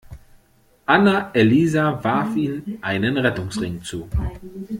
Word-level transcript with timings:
Anna-Elisa 0.87 1.93
warf 2.03 2.35
ihm 2.35 2.79
einen 2.81 3.19
Rettungsring 3.19 3.83
zu. 3.83 4.09